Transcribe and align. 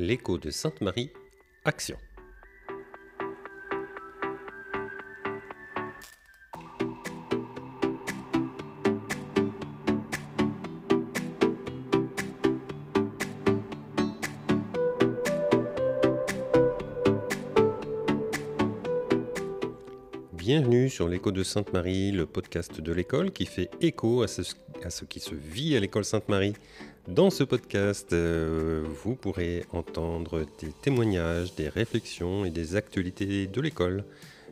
l'écho 0.00 0.38
de 0.38 0.50
Sainte-Marie, 0.50 1.10
Action. 1.66 1.98
Bienvenue 20.32 20.88
sur 20.88 21.08
l'écho 21.08 21.30
de 21.30 21.42
Sainte-Marie, 21.42 22.10
le 22.10 22.24
podcast 22.24 22.80
de 22.80 22.92
l'école 22.92 23.32
qui 23.32 23.44
fait 23.44 23.68
écho 23.82 24.22
à 24.22 24.28
ce, 24.28 24.42
à 24.84 24.90
ce 24.90 25.04
qui 25.04 25.20
se 25.20 25.34
vit 25.34 25.76
à 25.76 25.80
l'école 25.80 26.04
Sainte-Marie. 26.04 26.54
Dans 27.08 27.30
ce 27.30 27.44
podcast, 27.44 28.12
euh, 28.12 28.84
vous 29.02 29.14
pourrez 29.14 29.64
entendre 29.72 30.46
des 30.60 30.72
témoignages, 30.82 31.54
des 31.54 31.68
réflexions 31.68 32.44
et 32.44 32.50
des 32.50 32.76
actualités 32.76 33.46
de 33.46 33.60
l'école. 33.60 34.04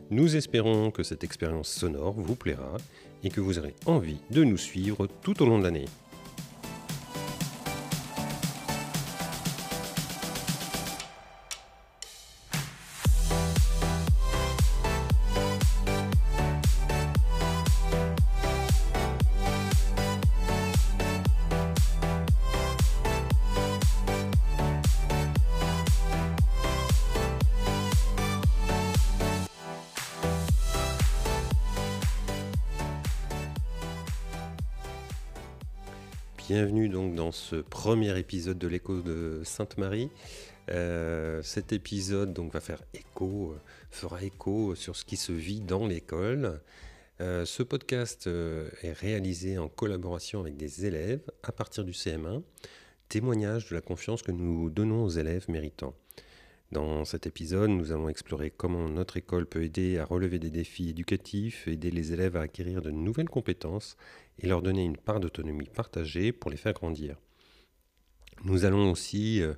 Nous 0.09 0.35
espérons 0.35 0.91
que 0.91 1.03
cette 1.03 1.23
expérience 1.23 1.69
sonore 1.69 2.13
vous 2.13 2.35
plaira 2.35 2.77
et 3.23 3.29
que 3.29 3.41
vous 3.41 3.59
aurez 3.59 3.75
envie 3.85 4.17
de 4.31 4.43
nous 4.43 4.57
suivre 4.57 5.07
tout 5.21 5.41
au 5.41 5.45
long 5.45 5.59
de 5.59 5.63
l'année. 5.63 5.85
Bienvenue 36.49 36.89
donc 36.89 37.13
dans 37.13 37.31
ce 37.31 37.57
premier 37.57 38.17
épisode 38.17 38.57
de 38.57 38.67
l'écho 38.67 39.03
de 39.03 39.43
Sainte-Marie. 39.43 40.09
Euh, 40.71 41.43
cet 41.43 41.73
épisode 41.73 42.33
donc 42.33 42.51
va 42.51 42.59
faire 42.59 42.81
écho, 42.95 43.51
euh, 43.51 43.59
fera 43.91 44.23
écho 44.23 44.73
sur 44.73 44.95
ce 44.95 45.05
qui 45.05 45.15
se 45.15 45.31
vit 45.31 45.61
dans 45.61 45.85
l'école. 45.85 46.59
Euh, 47.21 47.45
ce 47.45 47.61
podcast 47.61 48.27
est 48.81 48.93
réalisé 48.93 49.59
en 49.59 49.67
collaboration 49.67 50.39
avec 50.39 50.57
des 50.57 50.87
élèves 50.87 51.21
à 51.43 51.51
partir 51.51 51.83
du 51.83 51.91
CM1, 51.91 52.41
témoignage 53.09 53.69
de 53.69 53.75
la 53.75 53.81
confiance 53.81 54.23
que 54.23 54.31
nous 54.31 54.71
donnons 54.71 55.03
aux 55.03 55.09
élèves 55.09 55.45
méritants. 55.51 55.93
Dans 56.71 57.03
cet 57.03 57.25
épisode, 57.25 57.71
nous 57.71 57.91
allons 57.91 58.09
explorer 58.09 58.51
comment 58.51 58.87
notre 58.89 59.17
école 59.17 59.47
peut 59.47 59.63
aider 59.63 59.97
à 59.97 60.05
relever 60.05 60.37
des 60.37 60.51
défis 60.51 60.89
éducatifs, 60.89 61.67
aider 61.67 61.89
les 61.89 62.13
élèves 62.13 62.37
à 62.37 62.41
acquérir 62.41 62.83
de 62.83 62.91
nouvelles 62.91 63.29
compétences 63.29 63.97
et 64.37 64.45
leur 64.45 64.61
donner 64.61 64.83
une 64.83 64.97
part 64.97 65.19
d'autonomie 65.19 65.67
partagée 65.67 66.31
pour 66.31 66.51
les 66.51 66.57
faire 66.57 66.73
grandir. 66.73 67.17
Nous 68.43 68.65
allons 68.65 68.91
aussi 68.91 69.41
euh, 69.41 69.55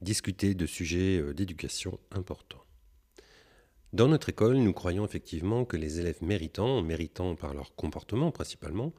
discuter 0.00 0.54
de 0.54 0.64
sujets 0.64 1.20
euh, 1.20 1.34
d'éducation 1.34 2.00
importants. 2.10 2.64
Dans 3.92 4.08
notre 4.08 4.30
école, 4.30 4.56
nous 4.56 4.72
croyons 4.72 5.04
effectivement 5.04 5.66
que 5.66 5.76
les 5.76 6.00
élèves 6.00 6.22
méritants, 6.22 6.80
méritants 6.82 7.36
par 7.36 7.52
leur 7.52 7.76
comportement 7.76 8.30
principalement, 8.30 8.94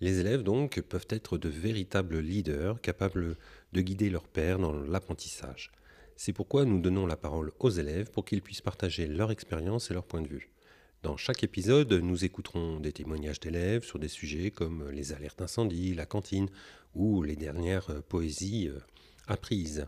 les 0.00 0.20
élèves 0.20 0.42
donc 0.42 0.80
peuvent 0.80 1.06
être 1.10 1.36
de 1.36 1.50
véritables 1.50 2.18
leaders 2.18 2.80
capables 2.80 3.36
de 3.74 3.80
guider 3.82 4.08
leurs 4.08 4.26
pairs 4.26 4.58
dans 4.58 4.72
l'apprentissage. 4.72 5.70
C'est 6.22 6.34
pourquoi 6.34 6.66
nous 6.66 6.82
donnons 6.82 7.06
la 7.06 7.16
parole 7.16 7.50
aux 7.60 7.70
élèves 7.70 8.10
pour 8.10 8.26
qu'ils 8.26 8.42
puissent 8.42 8.60
partager 8.60 9.06
leur 9.06 9.30
expérience 9.30 9.90
et 9.90 9.94
leur 9.94 10.04
point 10.04 10.20
de 10.20 10.28
vue. 10.28 10.50
Dans 11.02 11.16
chaque 11.16 11.42
épisode, 11.44 11.94
nous 11.94 12.26
écouterons 12.26 12.78
des 12.78 12.92
témoignages 12.92 13.40
d'élèves 13.40 13.84
sur 13.84 13.98
des 13.98 14.08
sujets 14.08 14.50
comme 14.50 14.90
les 14.90 15.14
alertes 15.14 15.40
incendie, 15.40 15.94
la 15.94 16.04
cantine 16.04 16.50
ou 16.94 17.22
les 17.22 17.36
dernières 17.36 17.88
euh, 17.88 18.02
poésies 18.06 18.68
euh, 18.68 18.80
apprises. 19.28 19.86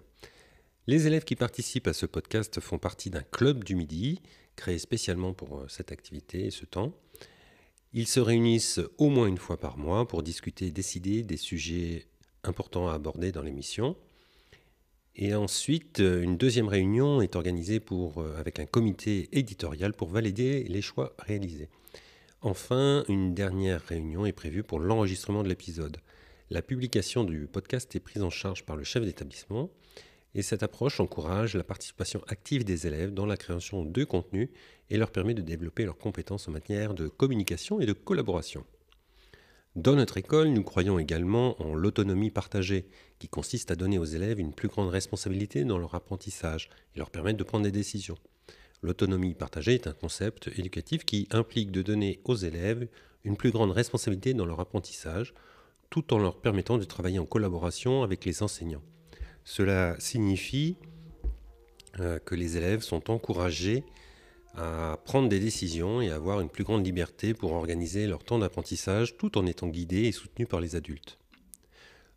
Les 0.87 1.07
élèves 1.07 1.25
qui 1.25 1.37
participent 1.37 1.89
à 1.89 1.93
ce 1.93 2.07
podcast 2.07 2.61
font 2.61 2.79
partie 2.79 3.11
d'un 3.11 3.25
club 3.25 3.63
du 3.63 3.75
midi 3.75 4.23
créé 4.57 4.79
spécialement 4.79 5.35
pour 5.35 5.59
euh, 5.59 5.69
cette 5.69 5.93
activité 5.93 6.47
et 6.47 6.51
ce 6.51 6.65
temps. 6.65 6.95
Ils 7.93 8.09
se 8.09 8.21
réunissent 8.21 8.81
au 8.97 9.11
moins 9.11 9.27
une 9.27 9.37
fois 9.37 9.61
par 9.61 9.77
mois 9.77 10.09
pour 10.09 10.23
discuter 10.23 10.69
et 10.69 10.73
décider 10.73 11.25
des 11.25 11.37
sujets 11.37 12.07
importants 12.43 12.89
à 12.89 12.95
aborder 12.95 13.33
dans 13.33 13.43
l'émission. 13.43 13.99
Et 15.15 15.35
ensuite, 15.35 16.01
euh, 16.01 16.23
une 16.23 16.39
deuxième 16.39 16.69
réunion 16.69 17.21
est 17.21 17.37
organisée 17.37 17.81
euh, 17.91 18.41
avec 18.41 18.59
un 18.61 18.65
comité 18.65 19.29
éditorial 19.33 19.93
pour 19.93 20.09
valider 20.09 20.65
les 20.65 20.81
choix 20.81 21.15
réalisés. 21.19 21.69
Enfin, 22.41 23.05
une 23.09 23.35
dernière 23.35 23.83
réunion 23.83 24.25
est 24.25 24.33
prévue 24.33 24.63
pour 24.63 24.81
l'enregistrement 24.81 25.43
de 25.43 25.49
l'épisode. 25.49 25.99
La 26.51 26.63
publication 26.63 27.25
du 27.25 27.47
podcast 27.47 27.95
est 27.95 28.01
prise 28.01 28.23
en 28.23 28.31
charge 28.31 28.65
par 28.65 28.77
le 28.77 28.85
chef 28.85 29.05
d'établissement 29.05 29.71
et 30.35 30.43
cette 30.43 30.63
approche 30.63 30.99
encourage 30.99 31.55
la 31.55 31.65
participation 31.65 32.23
active 32.27 32.65
des 32.65 32.87
élèves 32.87 33.13
dans 33.13 33.27
la 33.27 33.37
création 33.37 33.85
de 33.85 34.05
contenu 34.05 34.51
et 34.89 34.97
leur 34.97 35.11
permet 35.11 35.35
de 35.35 35.43
développer 35.43 35.85
leurs 35.85 35.99
compétences 35.99 36.49
en 36.49 36.53
matière 36.53 36.95
de 36.95 37.09
communication 37.09 37.81
et 37.81 37.87
de 37.87 37.93
collaboration. 37.93 38.65
Dans 39.75 39.97
notre 39.97 40.19
école, 40.19 40.49
nous 40.49 40.63
croyons 40.63 40.99
également 40.99 41.61
en 41.63 41.73
l'autonomie 41.73 42.31
partagée, 42.31 42.85
qui 43.19 43.29
consiste 43.29 43.71
à 43.71 43.75
donner 43.75 43.97
aux 43.97 44.05
élèves 44.05 44.39
une 44.39 44.53
plus 44.53 44.69
grande 44.69 44.91
responsabilité 44.91 45.65
dans 45.65 45.79
leur 45.79 45.95
apprentissage 45.95 46.69
et 46.95 46.99
leur 46.99 47.09
permettre 47.09 47.39
de 47.39 47.45
prendre 47.45 47.65
des 47.65 47.73
décisions. 47.73 48.19
L'autonomie 48.83 49.33
partagée 49.33 49.75
est 49.75 49.87
un 49.87 49.95
concept 49.95 50.51
éducatif 50.59 51.07
qui 51.07 51.27
implique 51.31 51.71
de 51.71 51.81
donner 51.81 52.21
aux 52.25 52.35
élèves 52.35 52.87
une 53.25 53.39
plus 53.39 53.51
grande 53.51 53.71
responsabilité 53.71 54.35
dans 54.35 54.45
leur 54.45 54.61
apprentissage, 54.61 55.33
tout 55.89 56.13
en 56.13 56.19
leur 56.19 56.43
permettant 56.43 56.77
de 56.77 56.85
travailler 56.85 57.19
en 57.19 57.25
collaboration 57.25 58.03
avec 58.03 58.27
les 58.27 58.43
enseignants. 58.43 58.83
Cela 59.45 59.97
signifie 59.99 60.77
euh, 61.99 62.19
que 62.19 62.35
les 62.35 62.59
élèves 62.59 62.83
sont 62.83 63.11
encouragés 63.11 63.85
à 64.55 64.99
prendre 65.05 65.29
des 65.29 65.41
décisions 65.41 66.01
et 66.01 66.11
avoir 66.11 66.41
une 66.41 66.49
plus 66.49 66.65
grande 66.65 66.85
liberté 66.85 67.35
pour 67.35 67.53
organiser 67.53 68.07
leur 68.07 68.25
temps 68.25 68.39
d'apprentissage 68.39 69.17
tout 69.17 69.39
en 69.39 69.47
étant 69.47 69.69
guidés 69.69 70.05
et 70.05 70.13
soutenus 70.13 70.49
par 70.49 70.61
les 70.61 70.77
adultes. 70.77 71.19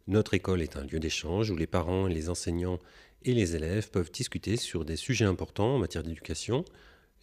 Notre 0.07 0.33
école 0.33 0.61
est 0.61 0.75
un 0.75 0.83
lieu 0.83 0.99
d'échange 0.99 1.49
où 1.49 1.55
les 1.55 1.67
parents, 1.67 2.07
les 2.07 2.29
enseignants 2.29 2.79
et 3.23 3.33
les 3.33 3.55
élèves 3.55 3.89
peuvent 3.89 4.11
discuter 4.11 4.57
sur 4.57 4.85
des 4.85 4.97
sujets 4.97 5.25
importants 5.25 5.75
en 5.75 5.79
matière 5.79 6.03
d'éducation 6.03 6.63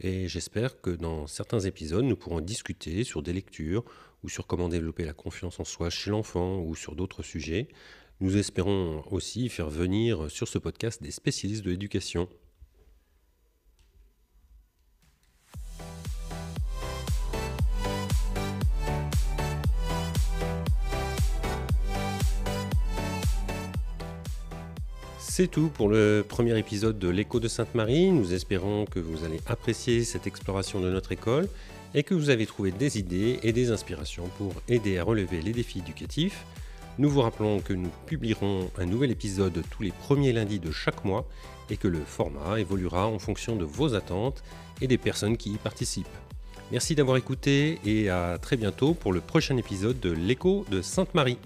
et 0.00 0.26
j'espère 0.26 0.80
que 0.80 0.90
dans 0.90 1.26
certains 1.26 1.60
épisodes 1.60 2.04
nous 2.04 2.16
pourrons 2.16 2.40
discuter 2.40 3.04
sur 3.04 3.22
des 3.22 3.32
lectures 3.32 3.84
ou 4.24 4.28
sur 4.28 4.46
comment 4.46 4.68
développer 4.68 5.04
la 5.04 5.12
confiance 5.12 5.60
en 5.60 5.64
soi 5.64 5.90
chez 5.90 6.10
l'enfant 6.10 6.60
ou 6.60 6.74
sur 6.74 6.96
d'autres 6.96 7.22
sujets. 7.22 7.68
Nous 8.20 8.36
espérons 8.36 9.04
aussi 9.10 9.48
faire 9.48 9.68
venir 9.68 10.30
sur 10.30 10.48
ce 10.48 10.58
podcast 10.58 11.02
des 11.02 11.10
spécialistes 11.10 11.64
de 11.64 11.70
l'éducation 11.70 12.28
C'est 25.34 25.50
tout 25.50 25.68
pour 25.68 25.88
le 25.88 26.22
premier 26.28 26.58
épisode 26.58 26.98
de 26.98 27.08
l'écho 27.08 27.40
de 27.40 27.48
Sainte-Marie. 27.48 28.10
Nous 28.10 28.34
espérons 28.34 28.84
que 28.84 28.98
vous 28.98 29.24
allez 29.24 29.40
apprécier 29.46 30.04
cette 30.04 30.26
exploration 30.26 30.78
de 30.78 30.90
notre 30.90 31.10
école 31.10 31.48
et 31.94 32.02
que 32.02 32.12
vous 32.12 32.28
avez 32.28 32.44
trouvé 32.44 32.70
des 32.70 32.98
idées 32.98 33.40
et 33.42 33.54
des 33.54 33.70
inspirations 33.70 34.28
pour 34.36 34.52
aider 34.68 34.98
à 34.98 35.04
relever 35.04 35.40
les 35.40 35.52
défis 35.52 35.78
éducatifs. 35.78 36.44
Nous 36.98 37.08
vous 37.08 37.22
rappelons 37.22 37.60
que 37.60 37.72
nous 37.72 37.88
publierons 38.04 38.70
un 38.76 38.84
nouvel 38.84 39.10
épisode 39.10 39.62
tous 39.70 39.82
les 39.82 39.92
premiers 39.92 40.34
lundis 40.34 40.60
de 40.60 40.70
chaque 40.70 41.02
mois 41.02 41.26
et 41.70 41.78
que 41.78 41.88
le 41.88 42.00
format 42.00 42.60
évoluera 42.60 43.06
en 43.06 43.18
fonction 43.18 43.56
de 43.56 43.64
vos 43.64 43.94
attentes 43.94 44.42
et 44.82 44.86
des 44.86 44.98
personnes 44.98 45.38
qui 45.38 45.52
y 45.52 45.56
participent. 45.56 46.18
Merci 46.70 46.94
d'avoir 46.94 47.16
écouté 47.16 47.78
et 47.86 48.10
à 48.10 48.36
très 48.36 48.58
bientôt 48.58 48.92
pour 48.92 49.14
le 49.14 49.22
prochain 49.22 49.56
épisode 49.56 49.98
de 49.98 50.10
l'écho 50.10 50.66
de 50.70 50.82
Sainte-Marie. 50.82 51.38